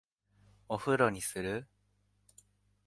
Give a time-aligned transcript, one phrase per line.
[0.67, 1.67] お風呂にする？